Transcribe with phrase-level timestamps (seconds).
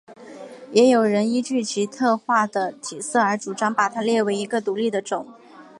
[0.71, 5.27] 也有人依据其特化的体色而主张把它列为一个独立的种。